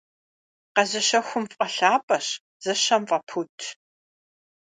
[0.75, 2.27] Къэзыщэхум фӀэлъапӀэщ,
[2.63, 3.61] зыщэм фӀэпудщ.